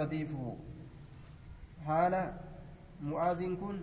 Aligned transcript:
latiifuhu 0.00 0.56
haala 1.86 2.22
mu'aaziin 3.12 3.56
kun 3.62 3.78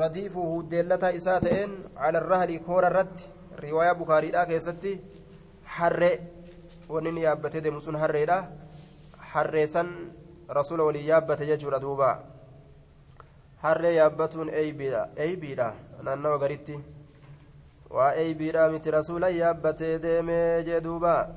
radiifuhu 0.00 0.62
deellataa 0.70 1.12
isaa 1.20 1.40
ta'een 1.48 1.76
cala 2.00 2.24
rahli 2.30 2.58
koora 2.70 2.88
irratti 2.94 3.30
riwaayaa 3.66 4.00
bukaariidhaa 4.00 4.46
keessatti 4.52 4.92
harree 5.76 6.14
wanni 6.88 7.08
inni 7.10 7.22
yaabbatee 7.26 7.60
deemu 7.60 7.80
sun 7.80 7.96
harreedha. 8.02 8.38
Harreessan 9.32 9.88
rasuula 10.48 10.84
waliin 10.84 11.06
yaabbate 11.06 11.46
jechuudha 11.46 11.80
duuba. 11.80 12.10
Harree 13.62 13.94
yaabbatuun 13.94 14.50
eybiidha 14.54 15.72
naannawa 16.02 16.38
garitti. 16.38 16.78
Waa 17.90 18.12
eybiidha 18.22 18.68
miti 18.70 18.90
rasuula 18.90 19.28
yaabbatee 19.28 19.98
deemee 19.98 20.62
jee 20.64 20.80
duubaa 20.80 21.28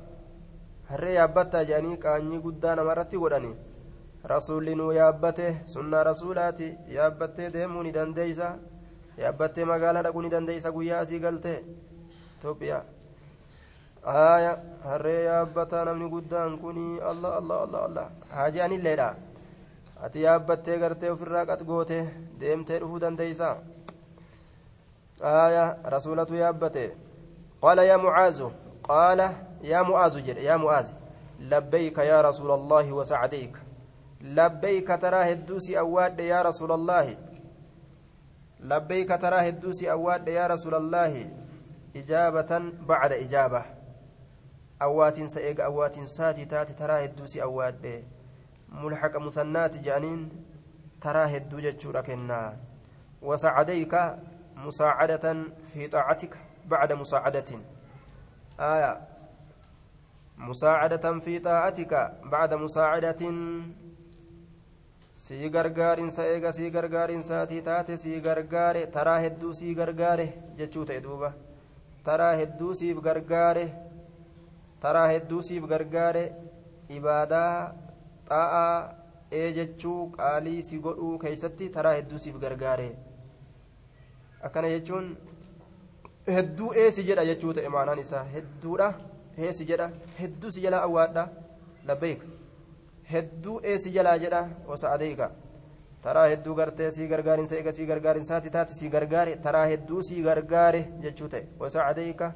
harree 0.90 1.14
yaabbattaa 1.14 1.64
jedhanii 1.70 1.96
qaanyii 2.04 2.40
guddaa 2.46 2.74
namarratti 2.78 3.18
godhani. 3.24 3.52
Rasuulli 4.32 4.74
nuu 4.74 4.92
yaabbate 4.92 5.46
sunnaa 5.74 6.04
rasuulaati. 6.10 6.68
Yaabbattee 6.96 7.50
deemuu 7.52 7.82
ni 7.82 7.92
dandeeysa? 7.98 8.48
Yaabbattee 9.22 9.64
magaalaa 9.72 10.02
dhaquu 10.06 10.22
ni 10.22 10.30
dandeeysa 10.34 10.72
guyyaa 10.76 11.00
asii 11.04 11.18
galte 11.24 11.54
itoophiyaa. 12.38 12.82
Aaya 14.14 14.52
harree 14.84 15.24
yaabbataa 15.24 15.84
namni 15.84 16.08
guddaan 16.14 16.58
kun 16.58 16.78
allah 17.10 17.36
allah 17.40 17.62
allah 17.64 17.82
allah. 17.88 18.06
Haaji'anilleedha 18.36 19.08
ati 20.04 20.22
yaabbattee 20.22 20.78
gartee 20.78 21.10
ofirraa 21.16 21.44
qax 21.50 21.64
goote 21.70 21.98
deemtee 22.40 22.78
dhufuu 22.80 23.00
dandeeysa? 23.00 23.56
Aaya 25.22 25.64
rasuulatu 25.94 26.34
yaabbate. 26.34 26.84
Qaala 27.62 27.84
yaa 27.84 27.98
mucaazu 27.98 28.52
قال 28.90 29.20
يا 29.62 29.82
معاذ 29.82 30.28
يا 30.28 30.56
معاذ 30.56 30.92
لبيك 31.40 31.98
يا 31.98 32.20
رسول 32.20 32.50
الله 32.50 32.92
وسعديك. 32.92 33.56
لبيك 34.20 34.88
ترى 34.88 35.32
هدوسي 35.32 35.78
أواد 35.78 36.20
يا 36.20 36.42
رسول 36.42 36.72
الله. 36.72 37.16
لبيك 38.60 39.08
ترى 39.08 39.48
هدوسي 39.48 39.90
أواد 39.90 40.28
يا 40.28 40.46
رسول 40.46 40.74
الله. 40.74 41.30
إجابة 41.96 42.52
بعد 42.88 43.12
إجابة. 43.12 43.62
أوات 44.82 45.16
سئق 45.22 45.64
أوات 45.64 45.94
ساتي 46.00 46.44
تاتي 46.44 46.74
ترى 46.74 47.04
هدوسي 47.04 47.42
أواد. 47.42 48.04
ملحق 48.68 49.16
مثنات 49.16 49.76
جانين 49.76 50.20
ترى 51.00 51.36
هدو 51.36 51.58
جتشورك 51.60 52.18
وسعديك 53.22 53.94
مساعدة 54.56 55.26
في 55.64 55.88
طاعتك 55.88 56.36
بعد 56.66 56.92
مساعدة. 56.92 57.79
آية 58.59 59.01
مساعدة 60.37 61.19
في 61.19 61.39
طاعتك 61.39 61.93
بعد 62.23 62.53
مساعدة 62.53 63.21
sii 65.15 65.49
gargaarinsa 65.49 66.23
eega 66.27 66.51
sii 66.51 66.69
gargaarinsaati 66.75 67.61
taate 67.67 67.95
sii 67.97 68.17
gargaare 68.25 68.81
taraa 68.95 69.19
hedduu 69.25 69.53
sii 69.59 69.73
gargaare 69.79 70.25
jechuu 70.57 70.83
ta'e 70.89 70.97
duuba 71.05 71.29
taraa 72.07 72.33
hedduu 72.41 72.73
siif 72.79 72.99
gargaare 73.05 73.63
taraa 74.81 75.05
hedduu 75.13 75.41
siif 75.47 75.63
gargaare 75.71 76.23
ibaadaa 76.97 77.53
xaa'aa 78.29 78.75
ee 79.41 79.47
jechuu 79.59 80.01
qaalii 80.17 80.59
si 80.71 80.79
godhuu 80.87 81.13
keeysatti 81.23 81.69
taraa 81.77 81.95
hedduu 81.99 82.19
siif 82.25 82.35
gargaare 82.43 82.89
akkana 84.49 84.73
jechuun 84.75 85.07
hedduu 86.26 86.72
eesi 86.84 87.04
jedha 87.10 87.24
jechuu 87.30 87.52
ta'e 87.58 87.68
maanaan 87.76 87.98
isaa 88.04 88.24
hedduudha 88.34 88.88
eesi 89.48 89.64
jedha 89.70 89.90
hedduu 90.20 90.50
si 90.56 90.60
jalaa 90.66 90.82
awwaadha 90.88 91.28
labbeeyka 91.90 92.26
hedduu 93.12 93.60
eesi 93.72 93.90
jalaa 93.96 94.18
jedha 94.24 94.42
osa 94.76 94.92
adeeyka 94.96 95.30
taraa 96.02 96.26
hedduu 96.32 96.54
gartee 96.60 96.90
sii 96.96 97.06
gargaarinsa 97.12 97.56
eega 97.56 97.72
sii 97.78 97.86
gargaarinsaati 97.92 98.50
taate 98.56 98.74
sii 98.80 98.88
gargaare 98.96 99.36
taraa 99.46 99.66
hedduu 99.72 100.02
sii 100.08 100.22
gargaare 100.28 100.82
jechuu 101.06 101.28
ta'e 101.34 101.46
osa 101.68 101.86
adeeyka 101.86 102.32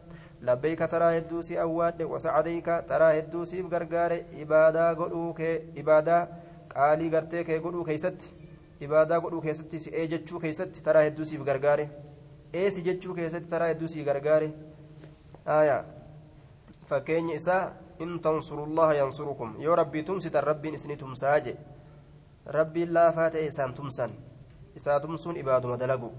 labbeeyka 0.48 0.88
taraa 0.94 1.10
hedduu 1.16 1.42
sii 1.42 1.59
awwaadhe 1.66 2.04
osa 2.19 2.34
adeeyka 2.41 2.80
taraa 2.92 3.12
hedduu 3.19 3.44
siif 3.53 3.69
gargaare 3.76 4.19
ibaadaa 4.47 4.88
godhuu 5.03 5.28
kee 5.34 5.54
ibaadaa 5.82 6.22
qaalii 6.75 7.10
gartee 7.14 7.44
kee 7.50 7.59
godhuu 7.66 7.84
keeysatti 7.91 8.32
ibaadaa 8.88 9.20
godhuu 9.26 9.41
keessatti 9.47 9.80
si 9.84 9.91
ee 10.03 10.06
jechuu 10.14 10.41
keessatti 10.47 10.82
taraa 10.88 11.03
hedduu 11.09 11.25
siif 11.30 11.44
gargaare 11.50 11.88
eesi 12.62 12.82
jechuu 12.87 13.15
keessatti 13.19 13.50
taraa 13.53 13.69
hedduu 13.72 13.88
siif 13.92 14.06
gargaare 14.09 14.48
aayaa 15.56 15.81
fakkeenya 16.91 17.34
isaa 17.41 17.62
in 18.06 18.12
tansurullaha 18.26 18.94
yansurukum 19.00 19.56
yoo 19.65 19.76
rabbii 19.81 20.03
tumsitan 20.10 20.44
rabbiin 20.50 20.75
isini 20.78 20.97
tumsaa 21.03 21.41
je 21.47 21.56
rabbiin 22.59 22.94
laafaa 22.98 23.28
ta'e 23.34 23.47
isaan 23.50 23.75
tumsan 23.81 24.15
isaa 24.81 25.00
tumsuun 25.00 25.37
ibaaduma 25.42 25.76
dalagu 25.82 26.12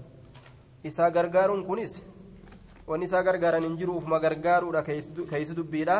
isaa 0.90 1.10
gargaaruun 1.18 1.64
kunis 1.70 1.96
wanni 2.86 3.04
isaa 3.10 3.22
gargaaran 3.30 3.66
hin 3.68 3.76
jiru 3.82 3.96
ufuma 4.02 4.20
gargaaruudha 4.26 4.82
keeysi 5.30 5.56
dubbiidha 5.60 5.98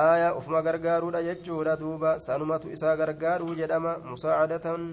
aayaa 0.00 0.34
ufuma 0.40 0.62
gargaaruudha 0.68 1.22
jechuudha 1.28 1.76
duuba 1.84 2.18
sanumatu 2.26 2.70
isaa 2.76 2.96
gargaaruu 3.04 3.54
jedhama 3.62 3.96
musaacadatan 4.10 4.92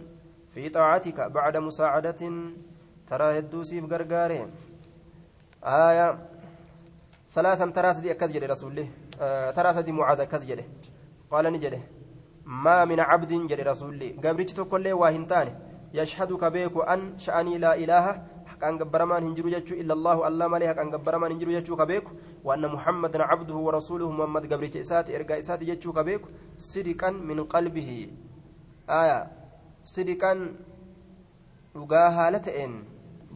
في 0.58 0.70
طاعتك 0.70 1.22
بعد 1.22 1.58
مساعدة 1.58 2.22
ترى 3.08 3.40
هدوسيف 3.40 3.84
غرغاري 3.92 4.40
آية 5.64 6.08
ثلاثا 7.36 7.66
تراس 7.66 7.98
دي 8.00 8.12
أكز 8.12 8.32
جده 8.32 8.48
رسول 8.48 8.72
الله 8.72 8.88
آه 9.22 9.52
تراس 9.52 9.78
دي 9.78 9.92
معاذ 9.92 10.20
أكز 10.20 10.44
قال 11.32 11.46
نجده 11.54 11.82
ما 12.46 12.86
من 12.86 13.00
عبد 13.00 13.32
جده 13.50 13.64
رسول 13.72 14.02
قبرت 14.24 14.50
تقول 14.50 14.84
له 14.84 14.94
واهنتان 14.94 15.48
يشهدك 15.94 16.44
بيك 16.56 16.76
أن 16.94 17.20
شأني 17.20 17.58
لا 17.58 17.76
إله 17.84 18.06
حقان 18.52 18.74
قبرمان 18.82 19.24
هنجرو 19.24 19.50
إلا 19.82 19.94
الله 19.98 20.28
الله 20.28 20.48
مالي 20.48 20.68
حقان 20.68 20.88
قبرمان 20.96 21.32
هنجرو 21.32 21.52
جتشو 21.52 21.76
كبيك 21.76 22.06
وأن 22.44 22.64
محمدا 22.76 23.24
عبده 23.24 23.56
ورسوله 23.56 24.12
محمد 24.12 24.44
قبرت 24.54 24.76
إساتي 24.84 25.16
إرقا 25.16 25.38
إساتي 25.40 25.66
جتشو 25.70 25.94
كبيك 25.98 26.24
صدقا 26.58 27.10
من 27.30 27.44
قلبه 27.44 27.90
آية 28.90 29.20
dhugaa 31.78 32.10
haala 32.18 32.40
ta'een. 32.48 32.74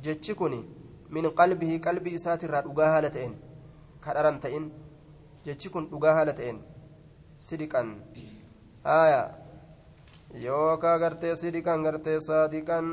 Jechi 0.03 0.33
kun 0.35 0.55
min 1.09 1.25
qalbihi 1.39 1.79
qalbii 1.87 2.15
isaatirraa 2.19 2.63
dhugaa 2.67 2.91
haala 2.93 3.09
ta'een 3.15 3.33
kadharan 4.05 4.39
ta'in 4.43 4.71
jechi 5.45 5.69
kun 5.73 5.89
dhugaa 5.91 6.13
haala 6.17 6.33
ta'een 6.39 6.61
sidiqan 7.47 7.89
aya 8.83 9.21
yookaa 10.45 10.97
gartee 11.03 11.35
sidiqan 11.41 11.83
gartee 11.87 12.19
saadiqan 12.27 12.87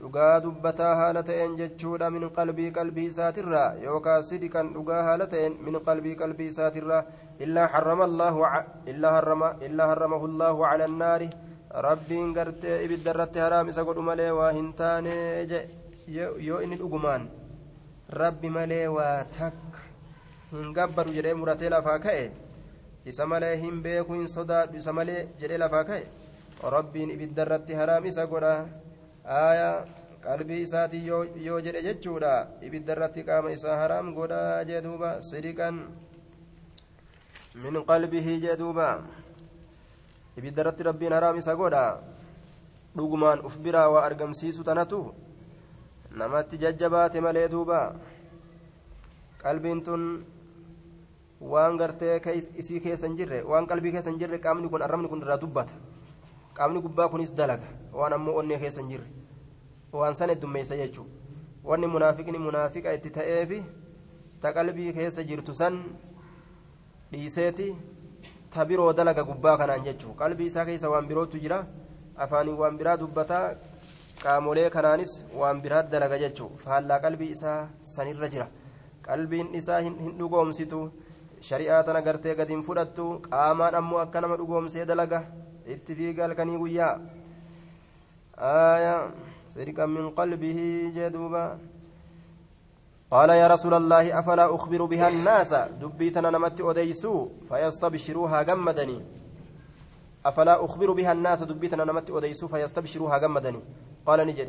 dhugaa 0.00 0.40
dubbataa 0.44 0.94
haala 1.00 1.22
ta'een 1.28 1.56
jechuudha 1.60 2.10
min 2.16 2.28
qalbii 2.38 2.70
qalbii 2.78 3.06
isaatirraa 3.12 3.68
yookaa 3.84 4.18
sidiqan 4.30 4.72
dhugaa 4.74 5.02
haala 5.08 5.30
ta'een 5.34 5.58
min 5.68 5.78
qalbii 5.88 6.16
qalbii 6.22 6.50
isaatirraa 6.54 7.04
illaa 7.46 7.68
harrama 7.74 8.04
allaahu 8.10 8.48
illaa 8.94 9.86
harramahu 9.92 10.30
allaahu 10.32 10.66
cala 10.70 11.20
rabbiin 11.86 12.34
gartee 12.36 12.82
ibidda 12.84 13.14
irratti 13.14 13.40
haraam 13.40 13.68
isa 13.68 13.84
godhu 13.88 14.02
malee 14.08 14.30
waa 14.38 14.50
hin 14.58 14.72
taane 14.80 15.14
yoo 16.08 16.60
inni 16.62 16.76
dhugumaan 16.76 17.28
rabbi 18.08 18.48
malee 18.50 18.86
waa 18.88 19.24
takka 19.24 19.78
hin 20.52 20.72
gabbaru 20.76 21.12
jedhee 21.16 21.34
muratee 21.34 21.70
lafaa 21.70 21.98
ka'e. 21.98 22.30
Isa 23.04 23.26
malee 23.26 23.56
hin 23.56 23.82
beeku 23.82 24.12
hin 24.14 24.28
sodaadhu 24.28 24.76
isa 24.76 24.92
malee 24.92 25.28
jedhee 25.40 25.58
lafaa 25.58 25.84
ka'e. 25.84 26.06
Rabbiin 26.76 27.10
ibidda 27.10 27.42
irratti 27.46 27.74
haraam 27.74 28.04
isa 28.06 28.26
godha. 28.26 28.66
Aayaa 29.24 29.84
qalbii 30.24 30.60
isaatii 30.66 31.06
yoo 31.46 31.60
jedhe 31.60 31.82
jechuudha. 31.88 32.34
Ibidda 32.62 32.92
irratti 32.92 33.24
qaama 33.24 33.50
isaa 33.56 33.76
haraam 33.82 34.12
godha 34.14 34.64
jee 34.68 34.80
duuba 34.82 35.20
sidiqan. 35.22 35.80
Min 37.54 37.82
qalbihi 37.86 38.40
jee 38.44 38.56
duuba. 38.56 38.88
Ibidda 40.36 40.62
irratti 40.62 40.82
rabbiin 40.90 41.12
haraam 41.12 41.36
isa 41.38 41.56
godha. 41.56 41.84
Dhugumaan 42.96 43.40
uf 43.48 43.56
biraa 43.58 43.88
waa 43.88 44.04
argamsiisu 44.04 44.64
tanatu 44.64 45.14
namatti 46.20 46.58
jajjabaate 46.62 47.20
malee 47.26 47.48
duuba 47.54 47.78
qalbiin 49.42 49.80
tun 49.86 50.02
waan 51.52 51.76
gartee 51.78 52.20
isii 52.62 52.80
keessa 52.80 53.06
hin 53.06 53.16
jirre 53.20 53.42
waan 53.52 53.66
qalbii 53.66 53.92
keessa 53.92 54.10
hin 54.10 54.18
jirre 54.20 54.38
qaamni 54.46 54.68
kun 54.74 54.82
arrabni 54.86 55.08
kun 55.08 55.22
irraa 55.24 55.38
dubbata 55.44 55.74
qaamni 56.58 56.80
gubbaa 56.84 57.08
kunis 57.14 57.34
dalaga 57.40 57.66
waan 58.00 58.12
ammoo 58.18 58.36
onnee 58.42 58.58
keessa 58.64 58.80
hin 58.84 58.90
jirre 58.90 59.08
waan 60.00 60.14
san 60.14 60.30
heddummeessa 60.34 60.76
jechuu 60.82 61.06
wanni 61.70 61.86
munaafiqni 61.94 62.38
munaafiqa 62.46 62.92
itti 62.98 63.10
ta'eefi 63.18 63.62
ta 64.42 64.52
qalbii 64.58 64.92
keessa 64.98 65.22
jirtu 65.32 65.54
san 65.54 65.82
dhiiseeti 67.12 67.68
ta 68.54 68.64
biroo 68.64 68.92
dalaga 68.92 69.22
gubbaa 69.24 69.56
kanaan 69.58 69.84
jechuu 69.88 70.14
qalbii 70.22 70.46
isaa 70.52 70.64
keessa 70.70 70.90
waan 70.94 71.06
birootu 71.10 71.38
jira 71.44 71.58
afaaniin 72.16 72.56
waan 72.62 72.78
biraa 72.78 72.96
dubbataa 73.02 73.44
qaamolee 74.24 74.68
kanaanis 74.74 75.12
waan 75.40 75.62
biraa 75.64 75.82
dalaga 75.94 76.18
jechuu 76.24 76.50
faallaa 76.64 77.00
qalbii 77.04 77.30
isaa 77.36 77.60
sanirra 77.94 78.28
jira 78.34 78.46
qalbiin 79.08 79.48
isaa 79.60 79.80
hin 79.86 79.96
dhugoomsitu 80.20 80.80
shari'aa 81.48 81.82
tana 81.88 82.02
gartee 82.08 82.34
gadi 82.40 82.52
hin 82.56 82.62
fudhattu 82.68 83.06
qaamaan 83.30 83.74
ammoo 83.80 84.00
akka 84.04 84.20
nama 84.24 84.36
dhugoomsee 84.42 84.84
dalaga 84.92 85.20
itti 85.76 85.98
fiiga 85.98 86.22
halkanii 86.28 86.58
guyyaa 86.64 86.94
آية 88.38 89.10
سرقا 89.54 89.86
من 89.86 90.10
قلبه 90.18 90.58
جدوبا 90.96 91.58
قال 93.10 93.30
يا 93.30 93.46
رسول 93.54 93.74
الله 93.74 94.18
أفلا 94.18 94.54
أخبر 94.56 94.84
بها 94.84 95.08
الناس 95.08 95.54
دبيتنا 95.80 96.30
نمت 96.30 96.60
أديسو 96.60 97.14
فيستبشروها 97.48 98.42
جمدني 98.48 98.98
أفلا 100.26 100.64
أخبر 100.64 100.92
بها 100.92 101.12
الناس 101.12 101.42
دبيتنا 101.42 101.84
نمت 101.84 102.10
أديسو 102.10 102.48
فيستبشروها 102.48 103.18
جمدني 103.18 103.60
قال 104.06 104.20
نجد 104.26 104.48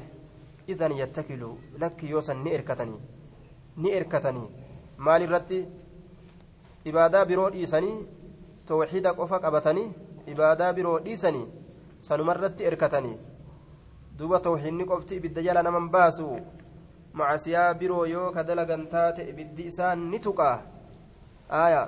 إذا 0.70 0.88
يتكلوا 0.88 1.56
لك 1.82 2.04
يوسا 2.04 2.34
نئركتني 2.34 2.98
نئركتني 3.78 4.46
مال 4.98 5.22
الرتي 5.24 5.60
qofa 9.20 9.40
qabatanii 9.40 9.92
ibaadaa 10.32 10.74
biroo 10.74 11.00
dhiisanii 11.06 11.48
sanumarratti 12.08 12.66
erkatanii 12.70 13.18
duuba 14.18 14.40
tawxiidni 14.40 14.86
qofti 14.86 15.16
ibidda 15.20 15.42
jala 15.48 15.64
naman 15.64 15.90
baasu 15.90 16.28
macasiyaa 17.14 17.74
biroo 17.74 18.06
yoo 18.06 18.32
ka 18.36 18.44
dalagan 18.44 18.88
taate 18.94 19.28
ibiddi 19.32 19.68
isaan 19.72 20.00
ni 20.12 20.20
tuqaa 20.20 20.58
aya 21.64 21.82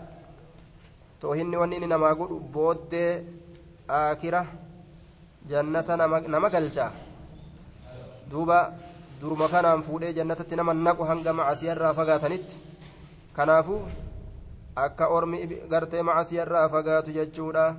tawxiidni 1.19 1.57
wanni 1.61 1.75
inni 1.77 1.87
namaa 1.93 2.15
godhu 2.19 2.39
booddee 2.55 3.11
aakira 3.89 4.45
jannata 5.49 5.97
nama 5.97 6.49
galcha. 6.49 6.91
Duuba 8.29 8.73
duruma 9.21 9.47
kanaan 9.47 9.83
fuudhee 9.83 10.13
jannatatti 10.13 10.55
nama 10.55 10.73
naqu 10.73 11.03
hanga 11.03 11.33
macasiyaa 11.33 11.93
fagaatanitti. 11.93 12.55
Kanaafuu 13.35 13.81
akka 14.75 15.07
ormi 15.07 15.45
gartee 15.69 16.01
macasiyarraa 16.01 16.69
fagaatu 16.69 17.11
jechuudha. 17.11 17.75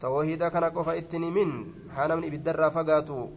Tawhiida 0.00 0.50
kana 0.50 0.70
qofa 0.70 0.96
ittiin 0.96 1.24
himin 1.24 1.52
haa 1.94 2.08
namni 2.08 2.26
ibiddarraa 2.26 2.70
fagaatu 2.70 3.28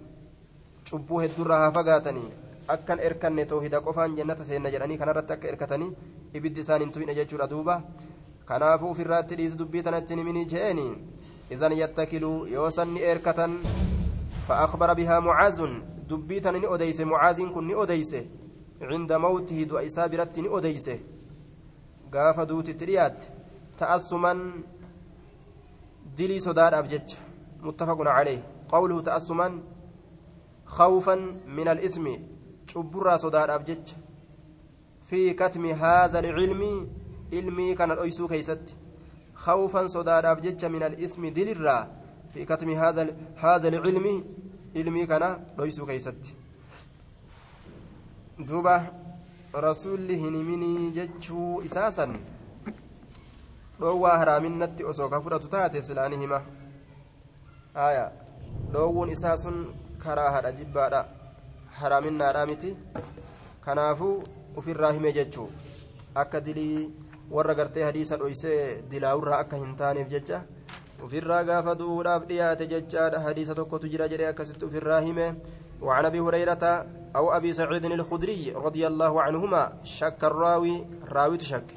cubbuu 0.90 1.20
hedduurraa 1.20 1.60
haa 1.60 1.72
fagaatanii 1.78 2.30
akkan 2.68 3.00
erkanne 3.00 3.46
tawhiida 3.46 3.82
qofaan 3.82 4.16
jannata 4.16 4.46
seenna 4.46 4.72
jedhanii 4.72 4.98
kanarratti 4.98 5.34
akka 5.34 5.48
erkatanii 5.52 5.90
ibiddi 6.34 6.62
isaan 6.62 6.82
hin 6.82 6.92
tuyne 6.92 7.16
jechuudha 7.16 7.48
duuba. 7.50 7.82
Kanaafuu 8.46 8.92
ofirraatti 8.92 9.36
dhiisi 9.36 9.58
dubbii 9.60 9.84
tana 9.84 9.98
ittiin 10.04 10.20
himinii 10.20 10.46
je'eni 10.46 10.88
yoo 12.54 12.72
san 12.72 12.94
ni 12.94 13.02
erkatan 13.02 13.64
فأخبر 14.48 14.94
بها 14.94 15.20
معاذ 15.20 15.60
دبيتا 16.10 16.52
ني 16.52 16.68
أديس 16.68 17.00
معاذ 17.02 17.42
كن 17.56 17.68
ني 17.68 17.84
أديس 17.84 18.16
عند 18.82 19.14
موته 19.14 19.64
دو 19.64 19.78
إسابرت 19.78 20.40
ني 20.40 20.58
أديس 20.58 20.90
gaafa 22.14 22.46
duutitti 22.46 22.86
dhiyaatte 22.86 23.26
ta'assuman 23.80 24.42
dilii 26.18 26.42
sodaadhaaf 26.46 26.90
jecha 26.92 27.18
muttafaqun 27.64 28.10
calee 28.18 28.38
qawluhu 28.74 29.02
ta'assuman 29.08 29.56
khawfan 30.76 31.24
min 31.58 31.68
al'ismi 31.74 32.14
cubburraa 32.74 33.18
sodaadhaaf 33.24 33.66
jecha 33.70 33.96
fi 35.10 35.24
katmi 35.42 35.74
haaza 35.82 36.22
ilmi 36.22 36.72
ilmii 37.40 37.76
kana 37.80 37.98
dilirraa 41.36 41.88
fi 42.34 42.46
katmi 42.46 42.76
haaza 42.76 43.68
ilmi 43.68 44.14
ilmii 44.74 45.08
kana 45.08 45.30
dhoysuu 45.58 45.86
keeysatti 45.86 46.36
duuba 48.48 48.76
rasuulli 49.66 50.18
hin 50.18 50.36
himinii 50.38 50.92
jechuu 50.92 51.62
isaasan 51.70 52.16
dhoowwaa 53.80 54.18
haraaminatti 54.18 54.84
osoo 54.92 55.10
ka 55.10 55.22
fudhatu 55.22 55.48
taate 55.48 55.82
silaani 55.82 56.18
hima 56.24 56.42
aya 57.88 58.12
dhoowwuun 58.72 59.10
isaa 59.18 59.38
sun 59.44 59.60
karaa 60.06 60.32
hadha 60.38 60.52
jibbaadha 60.62 61.06
haraaminaadha 61.82 62.46
miti 62.46 62.76
kanaafuu 63.66 64.24
ufirraa 64.62 64.92
hime 64.92 65.14
jechuu 65.14 65.50
akka 66.24 66.42
dilii 66.42 67.03
warra 67.32 67.56
gartee 67.56 67.84
hadiisa 67.84 68.18
dhoysee 68.18 68.84
dilaawurraa 68.92 69.40
akka 69.40 69.58
hin 69.58 69.76
taaneef 69.76 70.10
jecha 70.10 70.44
ufirraa 71.04 71.44
gaafa 71.44 71.76
du'uudhaaf 71.76 72.28
dhiyaate 72.30 72.68
jechaadha. 72.68 73.20
Hadiisa 73.20 73.56
tokkotu 73.56 73.88
jira 73.88 74.08
jedhee 74.08 74.32
akkasitti 74.34 74.66
ufirraa 74.66 75.02
hime. 75.02 75.36
وعن 75.84 76.06
ابي 76.06 76.20
هريره 76.20 76.86
أو 77.16 77.32
ابي 77.38 77.54
سعيد 77.54 77.86
الخدري 77.86 78.52
رضي 78.56 78.88
الله 78.88 79.22
عنهما 79.22 79.84
شك 79.84 80.24
الراوي 80.24 80.86
راوي 81.12 81.40
شك 81.40 81.68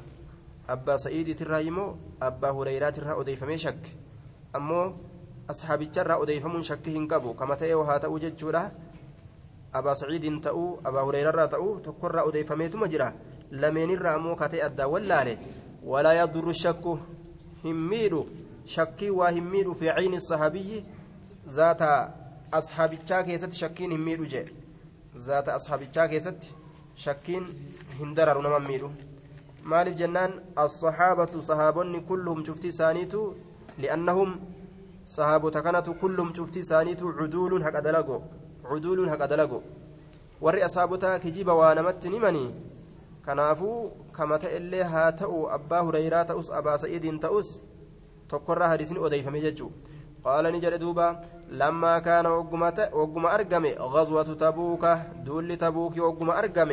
ابا 0.69 0.97
سعيد 0.97 1.35
ترايمو 1.35 1.95
ابا 2.21 2.49
هريره 2.51 2.89
ترى 2.89 3.11
اوديفمي 3.11 3.57
شك 3.57 3.83
امو 4.55 4.93
اصحاب 5.49 5.81
الجرى 5.81 6.13
اوديفمون 6.13 6.63
شك 6.63 6.87
هنقبو 6.87 7.33
كما 7.33 7.55
تيو 7.55 7.81
هاتا 7.81 8.07
وججودا 8.07 8.71
ابا 9.75 9.93
سعيد 9.93 10.41
تاو 10.41 10.79
ابا 10.85 11.01
هريره 11.01 11.45
تاو 11.45 11.79
تكر 11.79 12.19
اوديفمي 12.19 12.67
تمجرا 13.51 13.69
لمن 13.69 13.93
الرامو 13.93 14.35
كتي 14.35 14.65
ادا 14.65 14.85
ولاله 14.85 15.37
ولا 15.83 16.13
يضر 16.21 16.49
الشك 16.49 16.83
هميرو 17.65 18.27
شكي 18.65 19.09
وهميرو 19.09 19.73
في 19.73 19.89
عين 19.89 20.13
الصحابي 20.13 20.83
ذات 21.47 21.81
ashaabichaa 22.51 23.23
keessatti 23.23 23.57
shakkiin 23.57 23.91
hin 23.91 24.01
miidhu 24.01 24.25
jee 24.25 24.45
zaata 25.23 25.55
ashaabichaa 25.55 26.07
keessatti 26.07 26.53
shakkiin 27.05 27.47
hin 27.99 28.13
dararu 28.19 28.41
nama 28.41 28.59
miidhu 28.59 28.91
maaliif 29.63 29.97
jennaan 30.01 30.35
assahaabatu 30.55 31.41
sahaabonni 31.47 32.01
kulluhum 32.11 32.43
cufti 32.49 32.67
isaaniitu 32.67 33.23
li'annahum 33.77 34.31
sahaabota 35.15 35.61
kanatu 35.61 35.93
kulluhum 36.03 36.31
cufti 36.37 36.59
isaaniitu 36.59 37.13
cuduuluun 37.19 37.67
haqa 37.67 37.81
dalago 37.81 38.21
cuduuluun 38.69 39.09
haqa 39.09 39.27
dalago 39.27 39.61
warri 40.41 40.63
ashaabota 40.69 41.19
kijiba 41.19 41.53
waa 41.53 41.75
namatti 41.75 42.09
himanii 42.15 42.49
kanaafuu 43.27 43.79
kamata 44.17 44.51
illee 44.57 44.83
haa 44.95 45.11
ta'u 45.21 45.43
abbaa 45.59 45.83
hureyraa 45.89 46.25
ta'us 46.31 46.49
abaa 46.61 46.77
sa'iidiin 46.83 47.19
ta'us 47.27 47.53
tokkorraa 48.33 48.73
hadiisni 48.73 49.05
odeeyfame 49.09 49.45
jechuu 49.47 49.71
قال 50.27 50.45
نجد 50.53 50.73
دوبا 50.83 51.07
لما 51.61 51.99
كان 51.99 52.25
وقم 52.93 53.25
أرقم 53.25 53.65
غزوة 53.95 54.29
تبوك 54.43 54.85
دول 55.25 55.49
تبوك 55.57 55.97
وقم 55.97 56.29
أرقم 56.29 56.71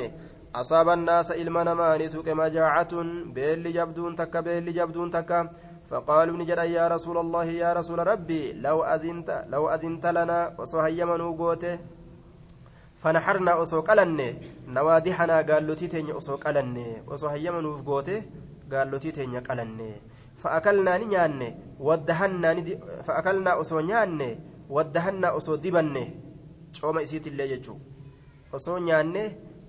أصاب 0.54 0.88
الناس 0.88 1.28
إلما 1.32 1.62
نمانتك 1.64 2.28
مجاعة 2.28 2.92
بيل 3.36 3.72
جبدون 3.72 4.16
تك 4.16 4.36
بيل 4.36 4.66
جبدون 4.74 5.10
تك 5.10 5.30
فقالوا 5.90 6.36
نجد 6.36 6.58
يا 6.58 6.88
رسول 6.88 7.16
الله 7.18 7.44
يا 7.44 7.72
رسول 7.72 7.98
ربي 8.06 8.52
لو 8.52 8.78
أذنت 8.94 9.44
لو 9.48 9.68
أذنت 9.74 10.04
لنا 10.06 10.38
وصهيمن 10.58 11.20
قوته 11.40 11.78
أسو 13.04 13.80
قلني 13.80 14.28
نوادحنا 14.68 15.36
قال 15.48 15.66
لتيتين 15.68 16.16
أسو 16.16 16.36
قلني 16.36 17.02
وصهيمن 17.08 17.64
قوته 17.84 18.22
قال 18.72 18.90
لتيتين 18.90 19.36
قلني 19.44 19.90
فأكلنا 20.36 20.98
نياني. 20.98 21.48
ودهنا 21.80 22.50
فأكلنا 23.06 23.60
أسو 23.60 23.80
نياني. 23.80 24.30
ودهنا 24.70 25.36
أسو 25.36 25.54
دبني 25.54 26.04
شوما 26.72 27.02
إسيت 27.02 27.26
الله 27.26 27.44
يجو. 27.44 27.76
أسو 28.56 28.78
نياني. 28.78 29.24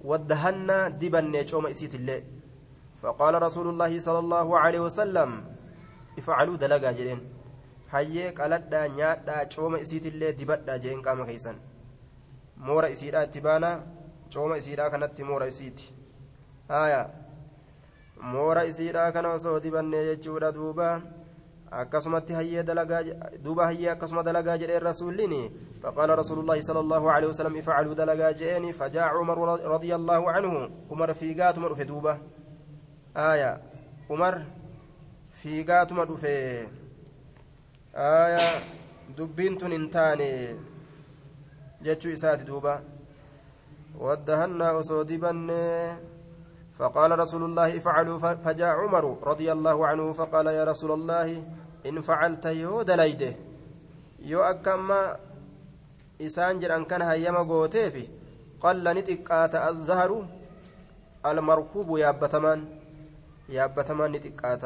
ودهنا 0.05 0.89
دبني 1.01 1.47
شوما 1.47 1.71
إسيت 1.71 1.95
الله 1.95 2.19
فقال 3.01 3.33
رسول 3.41 3.67
الله 3.73 3.99
صلى 3.99 4.19
الله 4.19 4.47
عليه 4.59 4.81
وسلم 4.87 5.29
افعلوا 6.17 6.57
دلقا 6.57 6.91
جرين 6.91 7.21
hayyee 7.93 8.31
qaladhaa 8.37 8.87
nyaadhaa 8.97 9.45
cooma 9.53 9.79
isiitillee 9.83 10.31
dibadhaa 10.39 10.77
jeen 10.83 11.01
qaama 11.05 11.25
keeysan 11.29 11.57
moora 12.57 12.89
isiidhaa 12.89 13.23
itti 13.23 13.41
baanaa 13.41 13.79
cooma 14.33 14.57
isiidhaa 14.57 14.89
kanatti 14.89 15.23
moora 15.23 15.47
isiiti 15.47 15.93
haya 16.67 17.09
moora 18.21 18.63
isiidhaa 18.65 19.11
kana 19.11 19.33
osoo 19.33 19.59
dibannee 19.59 20.05
jechuudha 20.05 20.51
duuba 20.51 21.01
akkasumatti 21.71 22.33
hayyee 22.33 22.63
dalagaa 22.63 23.03
duuba 23.43 23.65
hayyee 23.65 23.89
akkasuma 23.91 24.23
dalagaa 24.23 24.57
jedheen 24.57 24.81
rasuulliin 24.81 25.33
faqaala 25.81 26.15
rasuulullaahi 26.15 26.63
sala 26.63 26.79
allaahu 26.79 27.09
alehi 27.09 27.27
wasalam 27.27 27.55
ifacaluu 27.55 27.95
dalagaa 27.95 28.33
je'een 28.33 28.73
fajaa 28.73 29.09
cumar 29.13 29.59
radia 29.73 29.95
allaahu 29.95 30.25
canhu 30.25 30.69
umar 30.89 31.13
fiigaatuma 31.13 31.69
dhufe 31.69 31.85
duuba 31.85 32.19
aya 33.15 33.59
umar 34.09 34.41
fiigaatuma 35.41 36.05
dhufe 36.05 36.69
aya 37.93 38.39
dubbiin 39.17 39.57
tun 39.57 39.71
hin 39.71 39.89
taane 39.89 40.29
isaati 41.91 42.43
duuba 42.43 42.81
waddahannaa 43.99 44.73
osoo 44.73 45.03
dibanne 45.03 45.97
فقال 46.75 47.19
رسول 47.19 47.43
الله 47.43 47.77
افعلوا 47.77 48.19
فجاء 48.19 48.67
عمر 48.67 49.23
رضي 49.23 49.47
الله 49.51 49.87
عنه 49.87 50.11
فقال 50.11 50.47
يا 50.47 50.63
رسول 50.63 50.91
الله 50.91 51.43
إن 51.87 52.01
فعلت 52.01 52.45
يو 52.45 52.81
دليده 52.81 53.31
يو 54.19 54.43
أكما 54.43 55.15
إسان 56.21 56.59
جران 56.59 56.83
كان 56.85 57.01
هيما 57.01 57.47
قوتيفي 57.47 58.07
قل 58.59 58.83
نتقات 58.97 59.55
الزهر 59.55 60.11
المركوب 61.25 61.97
يابتمان. 61.97 62.59
يابتمان 63.49 64.11
نتقات 64.11 64.63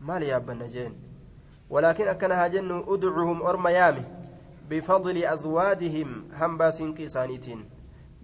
maal 0.00 0.22
yaabbanna 0.22 0.68
jeen 0.68 0.92
ولكن 1.70 2.08
أكنها 2.08 2.46
جن 2.46 2.84
أدعوهم 2.88 3.42
أرم 3.42 3.66
يامي 3.68 4.04
بفضل 4.70 5.24
أزوادهم 5.24 6.24
همبا 6.40 6.70
سنقي 6.70 7.08
سانيتين. 7.08 7.60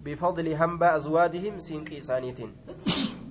بفضل 0.05 0.47
همبا 0.53 0.95
أزوادهم 0.95 1.59
سنقي 1.59 2.01
سانيتين. 2.01 2.51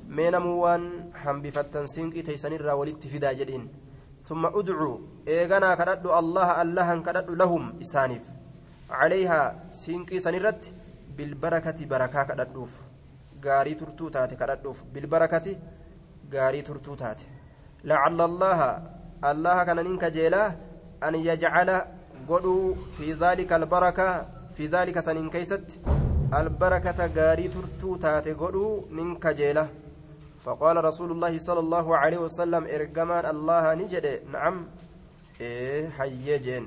موان 0.08 1.10
هم 1.24 1.42
بفتن 1.42 1.86
سنقي 1.86 2.22
تيسن 2.22 2.52
الراولت 2.52 3.06
في 3.06 3.18
داجدين 3.18 3.68
ثم 4.24 4.46
أدعو 4.46 5.00
إيغانا 5.28 5.74
كردو 5.74 6.18
الله 6.18 6.62
الله 6.62 6.88
كردو 7.06 7.34
لهم 7.34 7.80
إسانيف. 7.82 8.22
عليها 8.90 9.40
سنقي 9.70 10.18
سنرت 10.18 10.74
بالبركة 11.16 11.86
بركة 11.86 12.22
كردوف 12.22 12.72
غاري 13.44 13.74
ترتو 13.74 14.08
تاتي 14.08 14.36
كردوف 14.36 14.82
بالبركة 14.94 15.56
غاري 16.34 16.62
ترتو 16.62 16.94
تاتي 16.94 17.26
لعل 17.84 18.20
الله 18.20 18.60
الله 19.24 19.64
كان 19.64 19.76
ننك 19.76 20.04
جيلا 20.04 20.44
أن 21.02 21.14
يجعل 21.14 21.70
قدو 22.28 22.74
في 22.96 23.12
ذلك 23.12 23.52
البركة 23.52 24.08
في 24.56 24.66
ذلك 24.66 25.00
سنين 25.00 25.30
كيست 25.30 25.66
البركة 26.40 26.98
غاري 27.16 27.48
ترتو 27.54 27.96
تاتي 27.96 28.32
قدو 28.32 28.66
ننك 28.96 29.26
جيلا 29.26 29.66
فقال 30.44 30.76
رسول 30.84 31.10
الله 31.12 31.38
صلى 31.38 31.60
الله 31.60 31.86
عليه 31.96 32.18
وسلم 32.26 32.62
إرجمان 32.76 33.24
الله 33.34 33.64
نجد 33.80 34.06
نعم 34.34 34.56
إيه 35.40 35.88
حيجين 35.96 36.64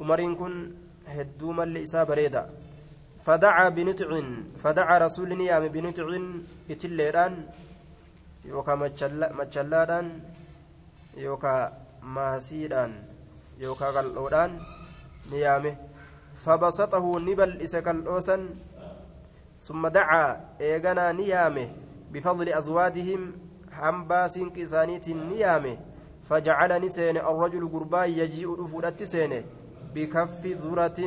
عمرين 0.00 0.34
كن 0.40 0.54
هدوما 1.14 1.64
لإسا 1.74 2.04
بريدا 2.04 2.42
فدعا 3.24 3.68
بنتع 3.76 4.08
فدعا 4.62 4.98
رسول 5.06 5.28
نيام 5.40 5.64
بنتع 5.74 6.06
إتليران 6.70 7.34
يوكا 8.44 8.74
مجلادان 9.38 10.06
yookaa 11.16 11.70
maasiidhaan. 12.02 13.13
Yookaa 13.62 13.92
qal'oodhaan 13.92 14.58
ni 15.30 15.40
yaame 15.40 15.78
bal'ise 17.36 17.82
qal'oosan 17.82 18.42
summa 19.58 19.90
dacaa 19.90 20.28
eeganaa 20.58 21.12
ni 21.12 21.28
yaame 21.28 21.64
bifadli 22.12 22.52
azwaadihim 22.60 23.32
hambaa 23.80 24.28
sinqi 24.28 24.60
isaaniitiin 24.60 25.26
ni 25.30 25.40
yaame 25.40 25.74
فجعل 26.28 26.72
نسين 26.84 27.16
الرجل 27.16 27.68
قربا 27.72 28.04
يجيء 28.04 28.48
رفودت 28.60 29.02
سين 29.02 29.32
بكف 29.94 30.40
ذرة 30.46 31.00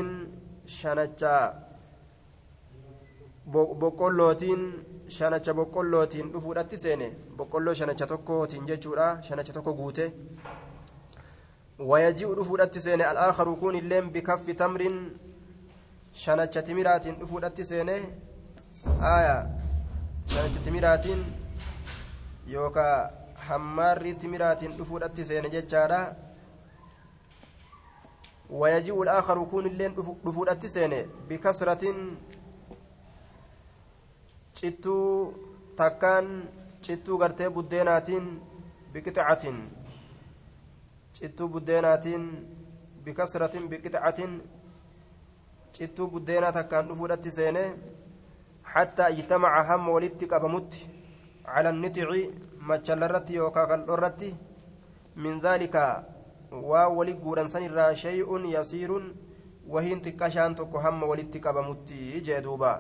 شنجا 0.66 1.38
boqqollootiin 3.54 4.62
shanacha 5.18 5.54
boqqollootiin 5.60 6.32
dhufuudhatti 6.34 6.78
seene 6.82 7.08
boqqolloo 7.38 7.74
shanacha 7.80 8.08
tokkootiin 8.12 8.66
jechuudha 8.70 9.06
shanacha 9.28 9.54
tokko 9.58 9.74
guute 9.78 10.06
wayaji'u 11.80 12.36
dhufuudhatti 12.36 12.82
seene 12.82 13.04
al'aakaru 13.06 13.56
kun 13.56 13.76
illeen 13.76 14.10
bikaffi 14.12 14.54
tamrin 14.62 14.98
shanacha 16.14 16.62
timiraatiin 16.70 17.16
dhufuudhatti 17.20 17.66
seene 17.66 17.96
aya 19.02 19.36
shanacha 20.34 20.60
timiraatiin 20.66 21.22
yookaa 22.54 23.12
hammaarri 23.50 24.14
timiraatiin 24.24 24.78
dhufuudhatti 24.78 25.26
seene 25.26 25.50
jechaadha 25.50 26.02
wayaji'u 28.50 29.02
al'aakaru 29.04 29.46
kun 29.46 29.68
illeen 29.72 29.94
dhufuudhatti 30.26 30.70
seene 30.70 31.04
bikasratin 31.30 31.98
cittuu 34.54 35.34
takkaan 35.76 36.28
cittuu 36.82 37.18
gartee 37.18 37.50
buddeenaatiin 37.50 38.30
biqixacatin 38.94 39.77
cittuu 41.18 41.50
buddeenaatiin 41.54 42.26
bikasratin 43.04 43.70
biqixacatin 43.72 44.34
cittuu 45.76 46.08
buddeenaa 46.14 46.52
takkaan 46.58 46.90
dhufuudhatti 46.90 47.32
seene 47.40 47.64
حتى 48.74 49.04
اجتمع 49.08 49.52
هم 49.76 49.90
ولدت 49.90 50.22
قبمت 50.34 50.72
على 51.46 51.70
النتع 51.70 52.10
مجلرتي 52.70 53.34
يوكا 53.34 53.66
كالورتي 53.66 54.36
من 55.16 55.40
ذلك 55.40 55.76
وولي 56.52 57.14
قوران 57.24 57.48
سنرا 57.48 57.94
شيء 57.94 58.30
يسير 58.56 58.92
وهين 59.68 60.02
تكشان 60.02 60.56
تكو 60.56 60.78
هم 60.78 61.04
ولدت 61.04 61.36
قبمت 61.46 61.90
جدوبا 62.28 62.74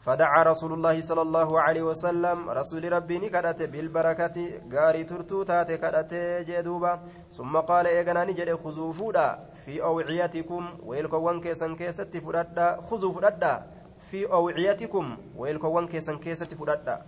فدعا 0.00 0.42
رسول 0.42 0.72
الله 0.72 1.00
صلى 1.00 1.22
الله 1.22 1.60
عليه 1.60 1.82
وسلم. 1.82 2.50
رسول 2.50 2.92
ربي 2.92 3.18
نكدت 3.18 3.62
بالبركة. 3.62 4.36
غاري 4.72 5.04
ترتو 5.04 5.42
تاتي 5.42 5.76
كدت 5.76 6.14
جدوبا. 6.48 7.00
ثم 7.32 7.56
قال 7.56 7.86
إيغنا 7.86 8.24
نجد 8.24 8.54
خذوا 8.54 8.92
فودا. 8.92 9.38
في 9.64 9.82
أوعيتكم. 9.82 10.62
ويلكوان 10.82 11.40
كيسن 11.40 11.76
كيست 11.76 12.16
فددا 12.16 12.80
خذوا 12.90 13.12
فددا 13.12 13.66
في 14.10 14.32
أوعيتكم. 14.32 15.16
ويلكوان 15.36 15.86
كيسن 15.88 16.18
كيست 16.18 16.54
فددا 16.54 17.02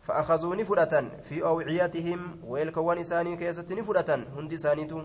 فأخذوني 0.00 0.64
فدة 0.64 1.04
في 1.22 1.42
أوعيتهم. 1.42 2.20
ويلكوان 2.44 2.98
إساني 2.98 3.36
كيست 3.36 3.72
فدة 3.72 4.10
هندي 4.36 4.58
سانيتو 4.58 5.02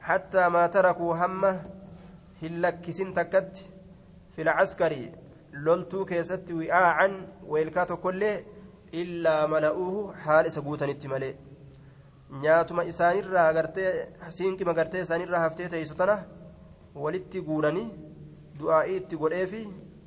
حتى 0.00 0.48
ما 0.48 0.66
تركوا 0.66 1.14
همه. 1.14 1.62
هلكسن 2.42 3.14
تكت. 3.14 3.54
في 4.36 4.42
العسكري. 4.42 5.23
Loltuu 5.62 6.04
keessatti 6.04 6.52
wi'aacan 6.60 7.12
weelkaa 7.52 7.86
tokkollee 7.86 8.36
illaa 9.02 9.48
mala'uuhu 9.48 10.00
haala 10.24 10.48
isa 10.52 10.62
guutanitti 10.62 11.08
malee. 11.08 11.34
Nyaatuma 12.42 12.82
isaanirraa 12.92 13.52
gartee 13.52 13.90
siinqima 14.38 14.74
gartee 14.78 15.02
isaanirraa 15.06 15.40
haftee 15.44 15.68
teessu 15.74 15.94
tana 16.00 16.16
walitti 17.04 17.42
guuranii 17.48 17.86
du'aa'ii 18.58 18.96
itti 19.02 19.16
godheefi 19.22 19.62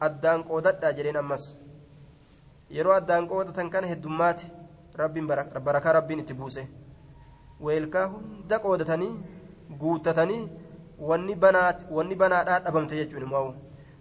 addaan 0.10 0.44
qoodadhaa 0.50 0.92
jedheen 0.98 1.22
ammas. 1.24 1.46
Yeroo 2.76 2.96
addaan 3.00 3.28
qoodatan 3.32 3.70
kana 3.70 3.88
heddummaate 3.94 4.52
rabbiin 5.02 5.28
barakaa 5.70 5.94
rabbiin 6.00 6.20
itti 6.26 6.34
buuse. 6.42 6.68
Weelkaa 7.66 8.08
hunda 8.08 8.60
qoodatanii 8.66 9.14
guuttatanii 9.80 10.44
wanni 11.10 11.36
banaadhaa 12.16 12.60
dhabamte 12.66 13.00
jechuun 13.00 13.24
immoo 13.30 13.48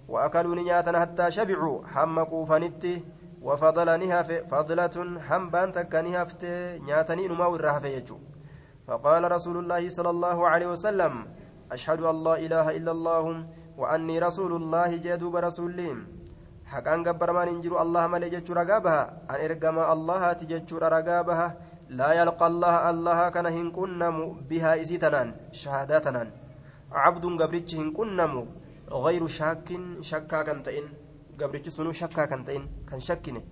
وأكلوا 0.08 0.54
نياتنا 0.54 1.00
حتى 1.00 1.30
شبعوا 1.30 1.82
هم 1.94 2.18
قوفانتي 2.18 3.04
وفضل 3.42 3.88
نهف 4.00 4.28
فضلة 4.52 4.96
هم 5.30 5.42
بان 5.50 5.72
تكنهفت 5.72 6.44
نياتني 6.86 7.28
نما 7.28 7.46
ورهف 7.46 7.84
يجو. 7.84 8.18
فقال 8.86 9.22
رسول 9.32 9.56
الله 9.62 9.82
صلى 9.90 10.10
الله 10.10 10.48
عليه 10.48 10.66
وسلم 10.66 11.12
أشهد 11.72 12.00
أن 12.02 12.16
لا 12.24 12.34
إله 12.38 12.66
إلا 12.78 12.90
الله 12.96 13.24
وأني 13.78 14.18
رسول 14.18 14.52
الله 14.60 14.90
جدوب 14.96 15.36
رسولين 15.36 15.98
حقان 16.66 17.00
قبر 17.06 17.28
ما 17.32 17.44
ننجر 17.44 17.82
الله 17.82 18.06
ملي 18.06 18.28
جتشو 18.34 18.52
رقابها 18.60 19.02
أن 19.30 19.38
إرقم 19.44 19.76
الله 19.94 20.22
تجتشو 20.32 20.76
رقابها 20.78 21.46
لا 21.98 22.10
يلقى 22.20 22.46
الله 22.46 22.74
الله 22.90 23.18
كان 23.34 23.46
هنكنم 23.56 24.16
بها 24.50 24.72
إسيتنان 24.82 25.28
شهاداتنان 25.60 26.28
عبد 26.92 27.24
قبرتش 27.40 27.74
هنكنم 27.80 28.34
غير 28.86 29.26
شاك 29.26 29.68
شكا 30.00 30.42
كان 30.42 30.62
تئن. 30.62 30.86
قبرتش 31.40 31.68
سنو 31.68 31.92
شكا 31.92 32.24
كان 32.24 32.44
تئن. 32.44 32.86
كان 32.90 33.00
شكني 33.00 33.42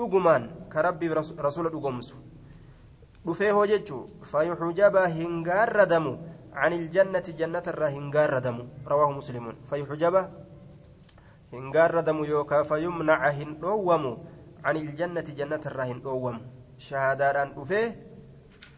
dhugumaan 0.00 0.70
ka 0.72 0.80
rabbii 0.80 1.12
rasuula 1.36 1.68
dhugomsu 1.68 2.16
dhufee 3.20 3.52
hoo 3.52 3.66
jechuu 3.68 4.08
fayuxujaba 4.24 5.04
hin 5.12 5.44
gaarradamu 5.44 6.16
عن 6.50 6.72
الجنة 6.72 7.26
جنة 7.38 7.62
الرا 7.62 7.88
هنجاردم 7.94 8.56
رواه 8.82 9.10
مسلم. 9.10 9.70
فيحجب 9.70 10.14
هنجاردم 11.52 12.18
يوكا. 12.24 12.62
فيمنع 12.62 13.30
هندوم 13.30 14.04
عن 14.64 14.76
الجنة 14.76 15.26
جنة 15.38 15.62
الرا 15.66 15.84
هندوم 15.84 16.36
شهادة 16.78 17.42
أن 17.42 17.54
أفيه 17.54 17.86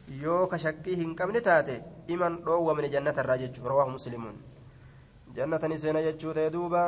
يوكا 0.09 0.57
شكي 0.57 0.93
هنكمن 1.01 1.43
تاتي 1.43 1.83
إمن 2.11 2.45
دوم 2.45 2.77
من 2.77 2.91
جنة 2.91 3.17
الرا 3.17 3.37
رواه 3.65 3.89
مسلم. 3.89 4.52
جنة 5.37 5.63
نسينا 5.67 6.01
يجو 6.01 6.33
دوبا 6.33 6.85